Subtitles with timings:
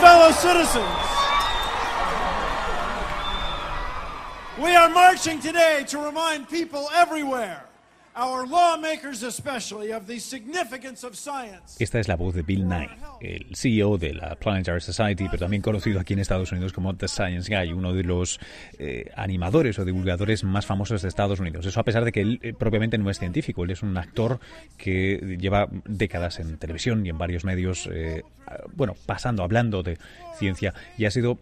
[0.00, 0.84] fellow citizens,
[4.62, 7.64] we are marching today to remind people everywhere
[8.16, 11.76] our lawmakers especially, of the significance of science.
[11.78, 12.88] Esta es la voz de Bill Nye,
[13.34, 17.08] el CEO de la Planetary Society, pero también conocido aquí en Estados Unidos como The
[17.08, 18.38] Science Guy, uno de los
[18.78, 21.66] eh, animadores o divulgadores más famosos de Estados Unidos.
[21.66, 24.38] Eso a pesar de que él eh, propiamente no es científico, él es un actor
[24.76, 28.22] que lleva décadas en televisión y en varios medios, eh,
[28.74, 29.98] bueno, pasando, hablando de
[30.38, 31.38] ciencia y ha sido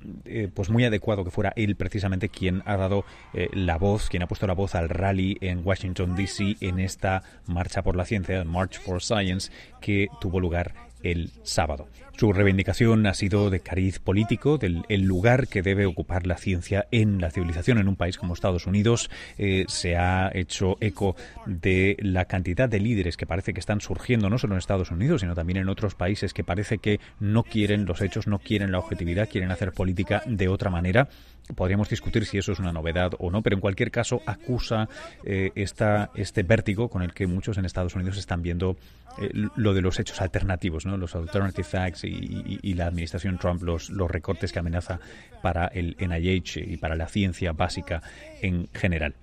[0.55, 3.05] pues muy adecuado que fuera él precisamente quien ha dado
[3.53, 7.83] la voz, quien ha puesto la voz al rally en Washington DC en esta marcha
[7.83, 10.73] por la ciencia, March for Science, que tuvo lugar
[11.05, 11.87] el sábado.
[12.17, 17.21] Su reivindicación ha sido de cariz político, del lugar que debe ocupar la ciencia en
[17.21, 19.11] la civilización en un país como Estados Unidos.
[19.37, 24.31] Eh, se ha hecho eco de la cantidad de líderes que parece que están surgiendo
[24.31, 27.85] no solo en Estados Unidos, sino también en otros países que parece que no quieren
[27.85, 31.09] los hechos, no quieren la objetividad, quieren hacer política de otra manera.
[31.57, 34.89] Podríamos discutir si eso es una novedad o no, pero en cualquier caso acusa
[35.25, 38.77] eh, esta, este vértigo con el que muchos en Estados Unidos están viendo
[39.21, 40.97] eh, lo de los hechos alternativos, ¿no?
[40.97, 44.99] los alternative facts y, la administración Trump, los, los recortes que amenaza
[45.43, 48.03] para el NIH y para la ciencia básica
[48.43, 49.15] en general.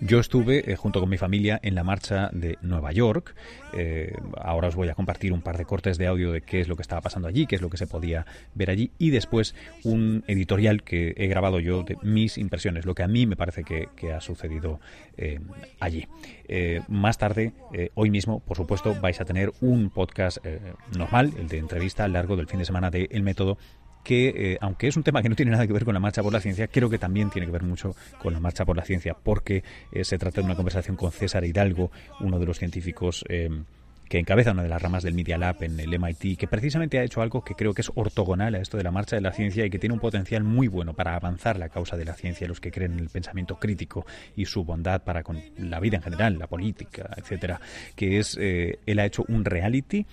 [0.00, 3.34] Yo estuve eh, junto con mi familia en la marcha de Nueva York.
[3.72, 6.68] Eh, ahora os voy a compartir un par de cortes de audio de qué es
[6.68, 9.54] lo que estaba pasando allí, qué es lo que se podía ver allí y después
[9.84, 13.64] un editorial que he grabado yo de mis impresiones, lo que a mí me parece
[13.64, 14.80] que, ha sucedido
[15.16, 15.40] eh,
[15.80, 16.06] allí.
[16.88, 17.52] más tarde,
[17.94, 20.38] hoy mismo, por supuesto, vais a tener un podcast
[20.96, 23.58] normal, el de entrevista a largo del fin de semana de El Método
[24.06, 26.22] que, eh, aunque es un tema que no tiene nada que ver con la marcha
[26.22, 28.84] por la ciencia, creo que también tiene que ver mucho con la marcha por la
[28.84, 31.90] ciencia, porque eh, se trata de una conversación con César Hidalgo,
[32.20, 33.50] uno de los científicos eh,
[34.08, 37.02] que encabeza una de las ramas del Media Lab en el MIT, que precisamente ha
[37.02, 39.66] hecho algo que creo que es ortogonal a esto de la marcha de la ciencia
[39.66, 42.60] y que tiene un potencial muy bueno para avanzar la causa de la ciencia, los
[42.60, 44.06] que creen en el pensamiento crítico
[44.36, 47.60] y su bondad para con la vida en general, la política, etcétera,
[47.96, 50.06] que es, él ha hecho un reality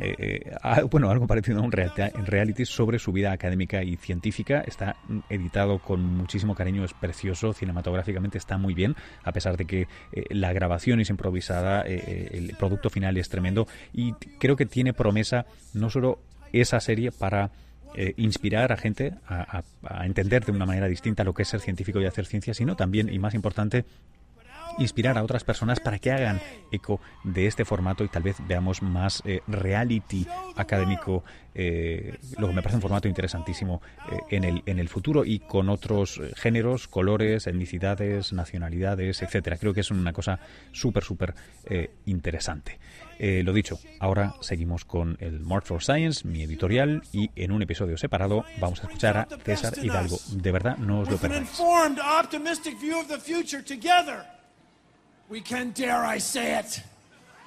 [0.00, 4.62] eh, eh bueno, algo parecido a un reality sobre su vida académica y científica.
[4.66, 4.96] Está
[5.28, 10.24] editado con muchísimo cariño, es precioso, cinematográficamente está muy bien, a pesar de que eh,
[10.30, 15.46] la grabación es improvisada, eh, el producto final es tremendo y creo que tiene promesa
[15.74, 16.18] no solo
[16.52, 17.50] esa serie para
[18.16, 22.00] inspirar a gente a, a, entender de una manera distinta lo que es ser científico
[22.00, 23.86] y hacer ciencia, sino también, y más importante,
[24.78, 26.40] inspirar a otras personas para que hagan
[26.70, 31.24] eco de este formato y tal vez veamos más eh, reality académico,
[31.54, 33.80] eh, lo que me parece un formato interesantísimo
[34.10, 39.56] eh, en, el, en el futuro y con otros géneros, colores, etnicidades, nacionalidades, etcétera.
[39.56, 40.38] Creo que es una cosa
[40.72, 41.34] súper, súper
[42.06, 42.78] interesante.
[43.18, 47.96] lo dicho, ahora seguimos con el Mark for Science, mi editorial, y en un episodio
[47.98, 50.18] separado vamos a escuchar a César Hidalgo.
[50.32, 51.48] De verdad, no os lo perdáis.
[55.28, 56.82] We can, dare I say it,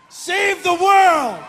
[0.09, 1.39] save the world!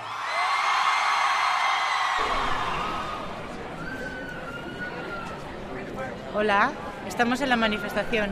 [6.34, 6.72] Hola,
[7.06, 8.30] estamos en la manifestación.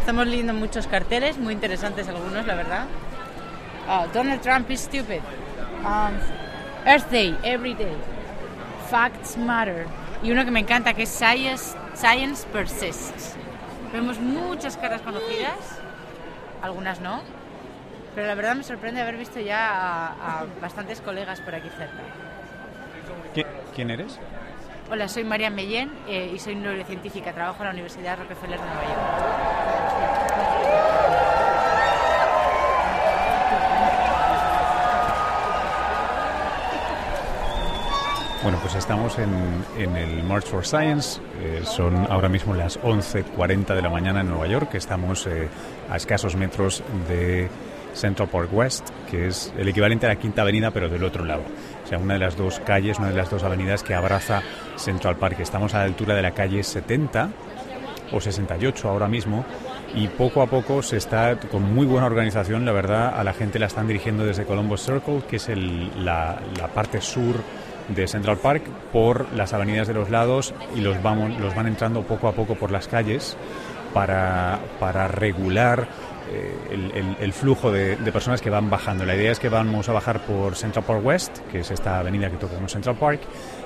[0.00, 2.86] Estamos leyendo muchos carteles, muy interesantes algunos, la verdad.
[3.86, 5.20] Uh, Donald Trump is stupid.
[5.84, 6.14] Um,
[6.86, 7.94] Earth Day, every day.
[8.88, 9.86] Facts matter.
[10.22, 13.36] Y uno que me encanta, que es Science, Science Persists.
[13.92, 15.78] Vemos muchas caras conocidas
[16.62, 17.22] algunas no.
[18.14, 22.02] Pero la verdad me sorprende haber visto ya a, bastantes colegas por aquí cerca.
[23.74, 24.18] ¿Quién eres?
[24.90, 27.32] Hola, soy María Mellén eh, y soy neurocientífica.
[27.32, 29.57] Trabajo en la Universidad Rockefeller de Nueva York.
[38.40, 39.30] Bueno, pues estamos en,
[39.76, 41.20] en, el March for Science.
[41.42, 44.74] Eh, son ahora mismo las 11.40 de la mañana en Nueva York.
[44.74, 45.48] Estamos eh,
[45.90, 47.48] a escasos metros de
[47.94, 51.42] Central Park West, que es el equivalente a la Quinta Avenida, pero del otro lado.
[51.84, 54.40] O sea, una de las dos calles, una de las dos avenidas que abraza
[54.76, 55.40] Central Park.
[55.40, 57.30] Estamos a la altura de la calle 70
[58.12, 59.44] o 68 ahora mismo
[59.94, 63.58] y poco a poco se está con muy buena organización, la verdad, a la gente
[63.58, 67.36] la están dirigiendo desde Columbus Circle, que es el, la, la parte sur
[67.88, 68.62] de Central Park
[68.92, 72.54] por las avenidas de los lados y los, vamos, los van entrando poco a poco
[72.54, 73.36] por las calles
[73.92, 75.88] para, para regular
[76.30, 79.06] eh, el, flujo de, personas que van bajando.
[79.06, 82.28] La idea es que vamos a bajar por Central Park West, que es esta avenida
[82.30, 83.20] que toca Central Park,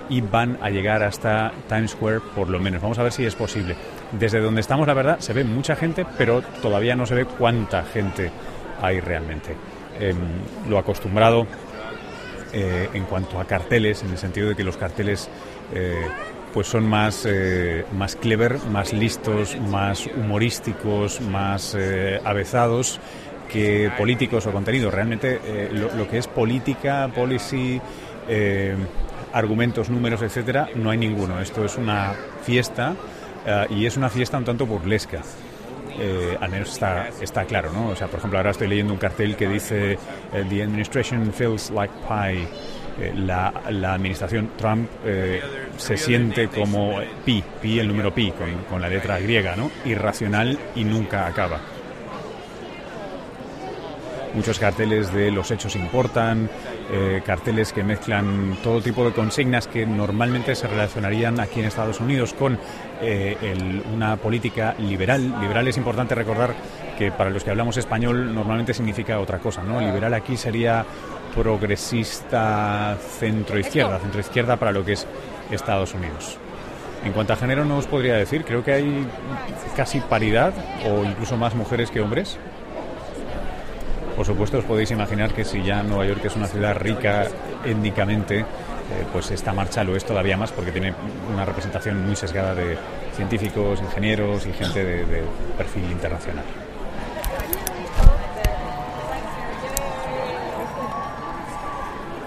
[0.08, 2.80] y van a llegar hasta Times Square por lo menos.
[2.80, 3.74] Vamos a ver si es posible.
[4.12, 7.82] Desde donde estamos, la verdad, se ve mucha gente, pero todavía no se ve cuánta
[7.82, 8.30] gente
[8.80, 9.56] hay realmente.
[9.98, 10.16] Em,
[10.68, 11.46] lo acostumbrado
[12.52, 15.28] eh, en cuanto a carteles, en el sentido de que los carteles
[15.74, 16.06] eh,
[16.52, 21.74] pues son más, eh, más clever, más listos, más humorísticos, más
[22.24, 23.00] avezados
[23.48, 24.92] que políticos o contenidos.
[24.92, 25.40] Realmente
[25.72, 27.80] lo, lo, que es política, policy,
[29.32, 31.40] argumentos, números, etcétera, no hay ninguno.
[31.40, 32.94] Esto es una fiesta
[33.70, 35.22] y es una fiesta un tanto burlesca.
[35.98, 37.88] Eh, al menos está, está claro, ¿no?
[37.88, 39.98] O sea, por ejemplo, ahora estoy leyendo un cartel que dice eh,
[40.48, 42.48] The administration feels like pie.
[43.00, 44.88] Eh, la, la, administración Trump
[45.78, 49.70] se siente como pi, pi el número pi, con, con la letra griega, ¿no?
[49.86, 51.58] Irracional y nunca acaba
[54.34, 56.48] muchos carteles de los hechos importan,
[56.90, 62.00] eh, carteles que mezclan todo tipo de consignas que normalmente se relacionarían aquí en Estados
[62.00, 62.58] Unidos con
[63.00, 63.36] eh,
[63.92, 65.40] una política liberal.
[65.40, 66.54] Liberal es importante recordar
[66.98, 69.80] que para los que hablamos español normalmente significa otra cosa, ¿no?
[69.80, 70.84] Liberal aquí sería
[71.34, 75.06] progresista centro-izquierda, centro-izquierda para lo que es
[75.50, 76.38] Estados Unidos.
[77.04, 79.06] En cuanto a género no os podría decir, creo que hay
[79.76, 80.52] casi paridad
[80.86, 82.38] o incluso más mujeres que hombres.
[84.16, 87.26] Por supuesto, os podéis imaginar que si ya Nueva York es una ciudad rica
[87.64, 88.44] étnicamente, eh,
[89.10, 90.92] pues esta marcha lo es todavía más porque tiene
[91.32, 92.76] una representación muy sesgada de
[93.16, 95.22] científicos, ingenieros y gente de,
[95.56, 96.44] perfil internacional.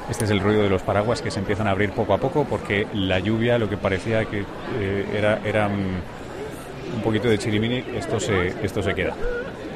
[0.09, 2.45] Este es el ruido de los paraguas que se empiezan a abrir poco a poco
[2.45, 4.43] porque la lluvia, lo que parecía que
[4.79, 6.01] eh, era, era un,
[7.03, 9.15] poquito de chirimini, esto se, esto se queda.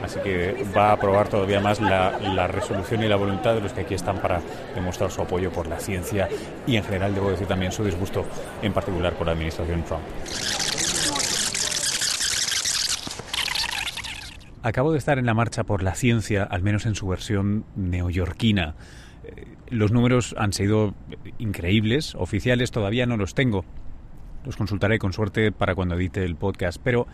[0.09, 3.81] Así que va a aprobar todavía más la, resolución y la voluntad de los que
[3.81, 4.41] aquí están para
[4.73, 6.27] demostrar su apoyo por la ciencia
[6.65, 8.25] y en general, debo decir también, su disgusto
[8.63, 10.01] en particular por la administración Trump.
[14.63, 18.73] Acabo de estar en la marcha por la ciencia, al menos en su versión neoyorquina.
[19.25, 20.95] Eh, los números han sido
[21.37, 23.63] increíbles, oficiales todavía no los tengo.
[24.43, 27.05] Los consultaré con suerte para cuando edite el podcast, pero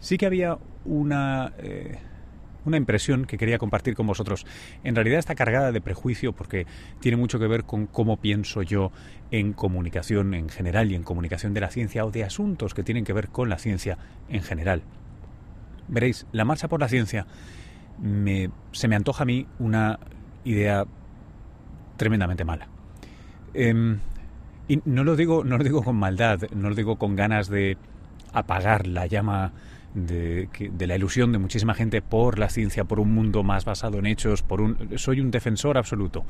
[0.00, 1.54] sí que había una...
[1.56, 1.96] Eh,
[2.64, 4.46] una impresión que quería compartir con vosotros.
[4.84, 6.66] En realidad está cargada de prejuicio porque
[7.00, 8.92] tiene mucho que ver con cómo pienso yo
[9.30, 13.04] en comunicación en general y en comunicación de la ciencia o de asuntos que tienen
[13.04, 13.98] que ver con la ciencia
[14.28, 14.82] en general.
[15.88, 17.26] Veréis, la marcha por la ciencia
[18.72, 19.98] se me antoja a mí una
[20.44, 20.84] idea
[21.96, 22.68] tremendamente mala.
[23.54, 23.98] Em,
[24.68, 27.76] y no lo digo, no lo digo con maldad, no lo digo con ganas de
[28.32, 29.52] apagar la llama
[29.94, 30.48] de,
[30.86, 34.42] la ilusión de muchísima gente por la ciencia, por un mundo más basado en hechos,
[34.42, 36.24] por un, soy un defensor absoluto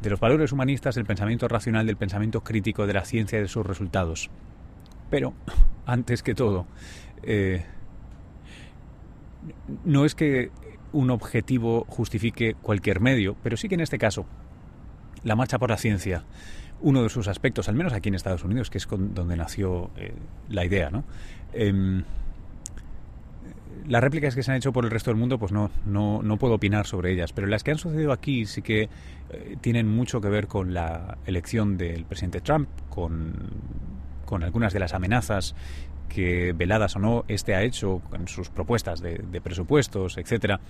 [0.00, 3.48] de los valores humanistas, del pensamiento racional, del pensamiento crítico, de la ciencia y de
[3.48, 4.30] sus resultados.
[5.10, 5.34] Pero,
[5.86, 6.66] antes que todo,
[7.22, 7.64] eh,
[9.84, 10.50] no es que
[10.92, 14.26] un objetivo justifique cualquier medio, pero sí que en este caso,
[15.24, 16.24] la marcha por la ciencia,
[16.80, 20.14] uno de sus aspectos, al menos aquí en Estados Unidos, que es donde nació eh,
[20.48, 21.04] la idea, ¿no?
[21.52, 22.04] Em,
[23.88, 26.36] las réplicas que se han hecho por el resto del mundo, pues no, no, no
[26.36, 28.82] puedo opinar sobre ellas, pero las que han sucedido aquí sí que
[29.30, 33.34] eh, tienen mucho que ver con la elección del presidente Trump, con,
[34.26, 35.54] con algunas de las amenazas
[36.08, 40.60] que, veladas o no, este ha hecho con sus propuestas de, presupuestos, etcétera.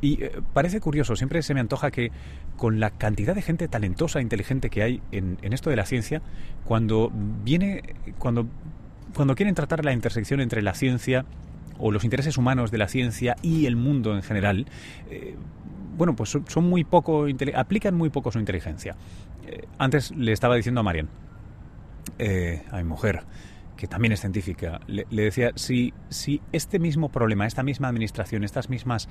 [0.00, 2.12] Y eh, parece curioso, siempre se me antoja que
[2.56, 5.86] con la cantidad de gente talentosa e inteligente que hay en, en esto de la
[5.86, 6.20] ciencia,
[6.64, 7.82] cuando viene,
[8.18, 8.46] cuando,
[9.14, 11.24] cuando quieren tratar la intersección entre la ciencia
[11.78, 14.66] o los intereses humanos de la ciencia y el mundo en general,
[15.10, 15.36] eh,
[15.96, 18.96] bueno, pues son, muy poco, aplican muy poco su inteligencia.
[19.46, 21.08] Eh, antes le estaba diciendo a Marian,
[22.18, 23.22] eh, a mi mujer,
[23.76, 28.68] que también es científica, le, decía, si, si este mismo problema, esta misma administración, estas
[28.68, 29.08] mismas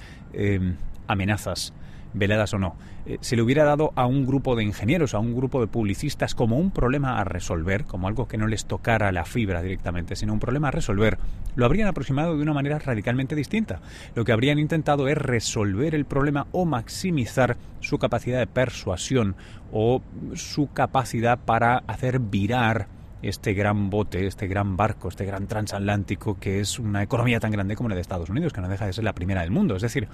[1.07, 1.73] amenazas,
[2.13, 5.35] veladas o no, eh, se le hubiera dado a un grupo de ingenieros, a un
[5.35, 9.25] grupo de publicistas como un problema a resolver, como algo que no les tocara la
[9.25, 11.17] fibra directamente, sino un problema a resolver,
[11.55, 13.81] lo habrían aproximado de una manera radicalmente distinta.
[14.15, 19.35] Lo que habrían intentado es resolver el problema o maximizar su capacidad de persuasión
[19.71, 20.01] o
[20.35, 22.87] su capacidad para hacer virar
[23.21, 27.75] este gran bote, este gran barco, este gran transatlántico que es una economía tan grande
[27.75, 29.75] como la de Estados Unidos, que no deja de ser la primera del mundo.
[29.75, 30.07] Es decir,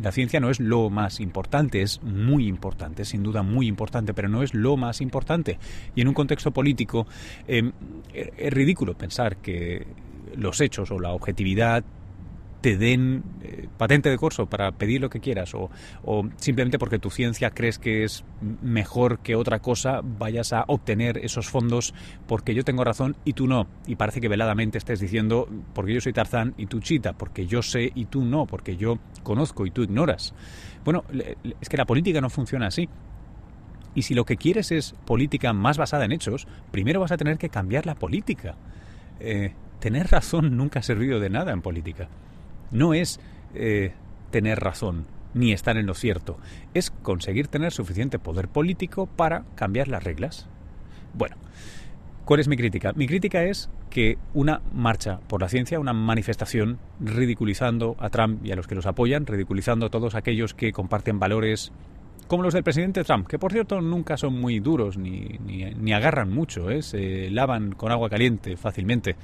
[0.00, 4.28] la ciencia no es lo más importante, es muy importante, sin duda muy importante, pero
[4.28, 5.58] no es lo más importante.
[5.94, 7.06] Y en un contexto político
[7.46, 7.72] em,
[8.12, 9.86] es ridículo pensar que
[10.36, 11.84] los hechos o la objetividad
[12.60, 15.70] te den eh, patente de corso para pedir lo que quieras o,
[16.36, 18.24] simplemente porque tu ciencia crees que es
[18.62, 21.94] mejor que otra cosa vayas a obtener esos fondos
[22.26, 23.66] porque yo tengo razón y tú no.
[23.86, 27.62] Y parece que veladamente estés diciendo porque yo soy Tarzán y tú Chita, porque yo
[27.62, 30.34] sé y tú no, porque yo conozco y tú ignoras.
[30.84, 31.04] Bueno,
[31.60, 32.88] es que la política no funciona así.
[33.94, 37.38] Y si lo que quieres es política más basada en hechos, primero vas a tener
[37.38, 38.54] que cambiar la política.
[39.18, 42.08] Eh, tener razón nunca ha servido de nada en política.
[42.70, 43.20] No es
[43.54, 43.92] eh,
[44.30, 46.38] tener razón ni estar en lo cierto,
[46.74, 50.48] es conseguir tener suficiente poder político para cambiar las reglas.
[51.14, 51.36] Bueno,
[52.24, 52.92] ¿cuál es mi crítica?
[52.94, 58.52] Mi crítica es que una marcha por la ciencia, una manifestación ridiculizando a Trump y
[58.52, 61.72] a los que los apoyan, ridiculizando a todos aquellos que comparten valores
[62.30, 66.30] como los del presidente Trump, que por cierto nunca son muy duros ni, ni, agarran
[66.30, 66.80] mucho, ¿eh?
[66.80, 69.16] se lavan con agua caliente fácilmente.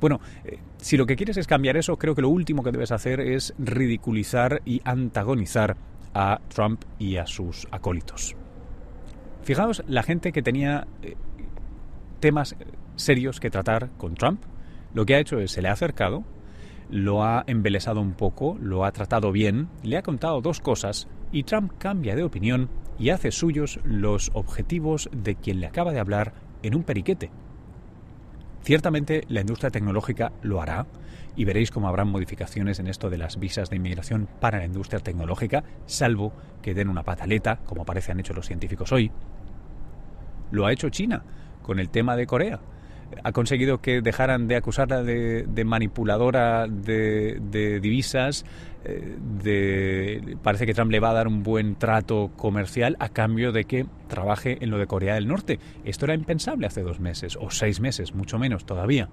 [0.00, 2.92] Bueno, eh, si lo que quieres es cambiar eso, creo que lo último que debes
[2.92, 5.76] hacer es ridiculizar y antagonizar
[6.14, 8.36] a Trump y a sus acólitos.
[9.42, 11.16] Fijaos la gente que tenía eh,
[12.20, 12.54] temas
[12.94, 14.40] serios que tratar con Trump,
[14.94, 16.22] lo que ha hecho es se le ha acercado,
[16.92, 21.44] lo ha embelesado un poco, lo ha tratado bien, le ha contado dos cosas y
[21.44, 22.68] Trump cambia de opinión
[22.98, 27.30] y hace suyos los objetivos de quien le acaba de hablar en un periquete.
[28.60, 30.86] Ciertamente la industria tecnológica lo hará
[31.34, 35.00] y veréis cómo habrán modificaciones en esto de las visas de inmigración para la industria
[35.00, 39.10] tecnológica, salvo que den una pataleta, como parece han hecho los científicos hoy.
[40.50, 41.24] Lo ha hecho China
[41.62, 42.60] con el tema de Corea
[43.22, 48.44] ha conseguido que dejaran de acusarla de, manipuladora de, divisas.
[48.84, 53.52] Eh, de, parece que Trump le va a dar un buen trato comercial a cambio
[53.52, 55.58] de que trabaje en lo de Corea del Norte.
[55.84, 59.08] Esto era impensable hace dos meses o seis meses, mucho menos todavía.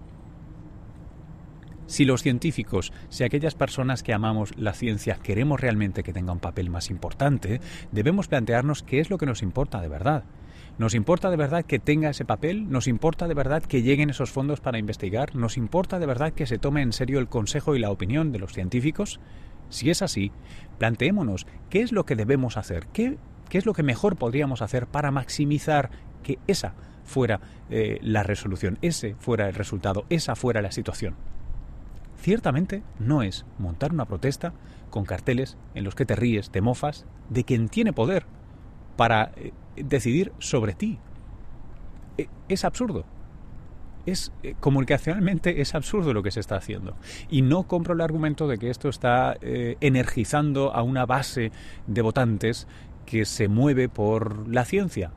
[1.89, 6.39] Si los científicos, si aquellas personas que amamos la ciencia queremos realmente que tenga un
[6.39, 10.23] papel más importante, debemos plantearnos qué es lo que nos importa de verdad.
[10.79, 12.71] ¿Nos importa de verdad que tenga ese papel?
[12.71, 15.35] ¿Nos importa de verdad que lleguen esos fondos para investigar?
[15.35, 18.39] ¿Nos importa de verdad que se tome en serio el consejo y la opinión de
[18.39, 19.19] los científicos?
[19.67, 20.31] Si es así,
[20.77, 23.17] planteémonos qué es lo que debemos hacer, qué,
[23.49, 25.89] qué es lo que mejor podríamos hacer para maximizar
[26.23, 31.15] que esa fuera eh, la resolución, ese fuera el resultado, esa fuera la situación.
[32.21, 34.53] Ciertamente no es montar una protesta
[34.89, 38.25] con carteles en los que te ríes, te mofas de quien tiene poder
[38.95, 39.51] para eh,
[39.83, 40.99] decidir sobre ti.
[42.17, 43.05] E, es absurdo.
[44.05, 46.95] Es eh, comunicacionalmente es absurdo lo que se está haciendo.
[47.29, 51.51] Y no compro el argumento de que esto está eh, energizando a una base
[51.87, 52.67] de votantes
[53.05, 55.11] que se mueve por la ciencia.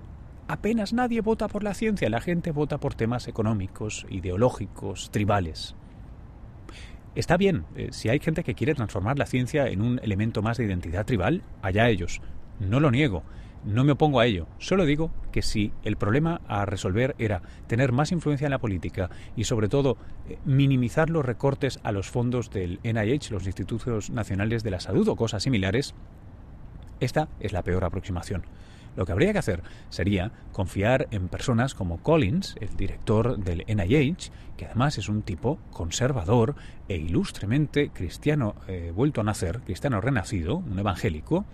[0.49, 5.75] Apenas nadie vota por la ciencia, la gente vota por temas económicos, ideológicos, tribales.
[7.14, 10.57] Está bien, eh, si hay gente que quiere transformar la ciencia en un elemento más
[10.57, 12.23] de identidad tribal, allá ellos.
[12.59, 13.23] No lo niego.
[13.64, 17.92] No me opongo a ello, solo digo que si el problema a resolver era tener
[17.92, 19.97] más influencia en la política y sobre todo
[20.28, 25.07] eh, minimizar los recortes a los fondos del NIH, los Institutos Nacionales de la Salud
[25.07, 25.95] o cosas similares,
[26.99, 28.42] esta es la peor aproximación.
[28.97, 34.33] Lo que habría que hacer sería confiar en personas como Collins, el director del NIH,
[34.57, 36.57] que además es un tipo conservador
[36.88, 41.47] e ilustremente cristiano eh, vuelto a nacer, cristiano renacido, un evangélico,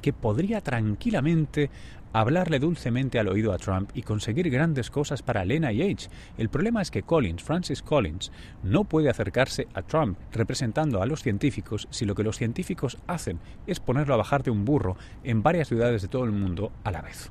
[0.00, 1.70] que podría tranquilamente
[2.12, 6.08] hablarle dulcemente al oído a Trump y conseguir grandes cosas para el NIH.
[6.36, 11.22] El problema es que Collins, Francis Collins, no puede acercarse a Trump representando a los
[11.22, 15.42] científicos si lo que los científicos hacen es ponerlo a bajar de un burro en
[15.42, 17.30] varias ciudades de todo el mundo a la vez.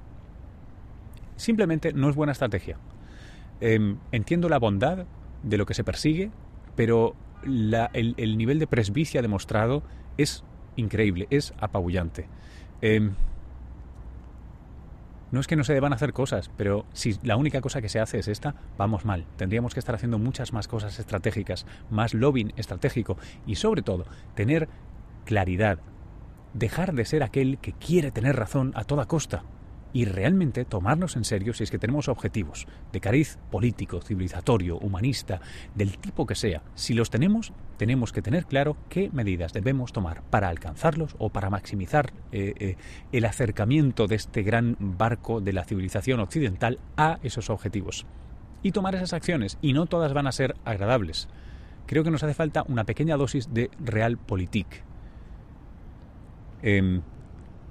[1.36, 2.78] Simplemente no es buena estrategia.
[3.60, 5.06] Em, entiendo la bondad
[5.44, 6.32] de lo que se persigue,
[6.76, 9.84] pero el, el nivel de presbicia demostrado
[10.18, 10.44] es
[10.78, 12.28] increíble, es apabullante.
[12.82, 13.14] Em,
[15.32, 18.00] no es que no se deban hacer cosas, pero si la única cosa que se
[18.00, 19.26] hace es esta, vamos mal.
[19.36, 24.06] Tendríamos que estar haciendo muchas más cosas estratégicas, más lobbying estratégico y sobre todo
[24.36, 24.70] tener
[25.26, 25.80] claridad.
[26.54, 29.44] Dejar de ser aquel que quiere tener razón a toda costa
[29.94, 35.42] y realmente tomarnos en serio si es que tenemos objetivos de cariz político, civilizatorio, humanista,
[35.76, 36.62] del tipo que sea.
[36.76, 41.50] Si los tenemos, tenemos que tener claro qué medidas debemos tomar para alcanzarlos o para
[41.50, 42.76] maximizar eh, eh,
[43.12, 48.06] el acercamiento de este gran barco de la civilización occidental a esos objetivos.
[48.64, 51.28] Y tomar esas acciones, y no todas van a ser agradables.
[51.86, 54.84] Creo que nos hace falta una pequeña dosis de realpolitik.
[56.62, 57.02] Em,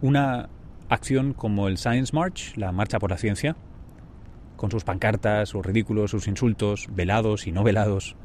[0.00, 0.49] una
[0.88, 3.56] acción como el Science March, la Marcha por la Ciencia,
[4.56, 8.16] con sus pancartas, sus ridículos, sus insultos, velados y no velados,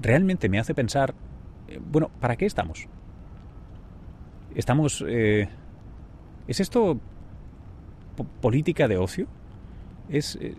[0.00, 1.14] realmente me hace pensar,
[1.68, 2.88] eh, bueno, ¿para qué estamos?
[4.54, 5.04] Estamos...
[5.06, 5.48] Eh,
[6.46, 7.00] ¿Es esto
[8.42, 9.26] política de ocio?
[10.10, 10.54] ¿Es, eh,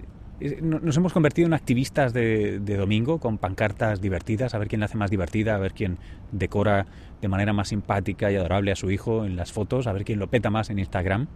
[0.62, 4.98] nos hemos convertido en activistas de, domingo con pancartas divertidas, a ver quién la hace
[4.98, 5.98] más divertida, a ver quién
[6.32, 6.86] decora
[7.22, 10.20] de manera más simpática y adorable a su hijo en las fotos, a ver quién
[10.20, 11.28] lo peta más en Instagram.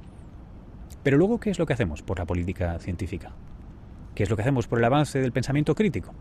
[1.01, 3.32] Pero luego, ¿qué es lo que hacemos por la política científica?
[4.15, 6.13] ¿Qué es lo que hacemos por el avance del pensamiento crítico?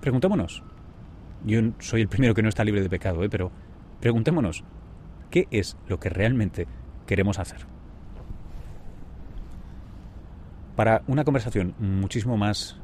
[0.00, 0.62] Preguntémonos.
[1.44, 3.28] Yo soy el primero que no está libre de pecado, ¿eh?
[3.28, 3.50] pero
[4.00, 4.62] preguntémonos,
[5.30, 6.68] ¿qué es lo que realmente
[7.06, 7.66] queremos hacer?
[10.76, 12.78] Para una conversación muchísimo más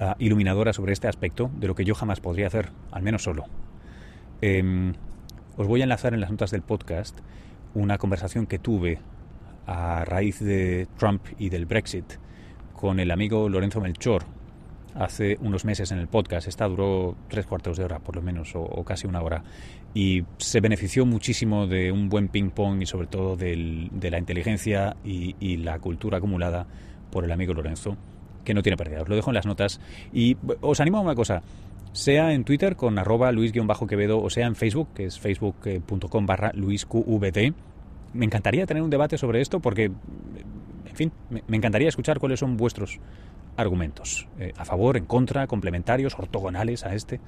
[0.00, 3.44] uh, iluminadora sobre este aspecto, de lo que yo jamás podría hacer, al menos solo,
[4.40, 4.92] eh,
[5.56, 7.18] os voy a enlazar en las notas del podcast
[7.74, 9.00] una conversación que tuve
[9.66, 12.04] a raíz de Trump y del Brexit
[12.72, 14.24] con el amigo Lorenzo Melchor
[14.94, 16.48] hace unos meses en el podcast.
[16.48, 19.42] Esta duró tres cuartos de hora, por lo menos, o, casi una hora.
[19.92, 25.56] Y se benefició muchísimo de un buen ping-pong y sobre todo de la inteligencia y,
[25.58, 26.66] la cultura acumulada
[27.10, 27.96] por el amigo Lorenzo,
[28.44, 29.02] que no tiene pérdida.
[29.02, 29.80] Os lo dejo en las notas.
[30.12, 31.42] Y os animo a una cosa.
[31.92, 37.54] Sea en Twitter con arroba luis-quevedo o sea en Facebook, que es facebook.com barra luisqvd
[38.14, 42.40] me encantaría tener un debate sobre esto porque, en fin, me, me encantaría escuchar cuáles
[42.40, 43.00] son vuestros
[43.56, 44.28] argumentos.
[44.38, 47.20] Eh, a favor, en contra, complementarios, ortogonales a este.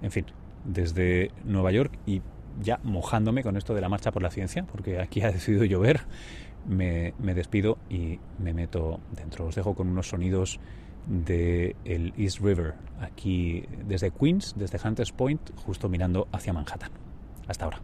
[0.00, 0.26] En fin,
[0.64, 2.22] desde Nueva York y
[2.60, 6.00] ya mojándome con esto de la marcha por la ciencia, porque aquí ha decidido llover,
[6.66, 9.46] me, me despido y me meto dentro.
[9.46, 10.58] Os dejo con unos sonidos
[11.06, 16.90] del el East River, aquí desde Queens, desde Hunters Point, justo mirando hacia Manhattan.
[17.46, 17.80] Hasta ahora.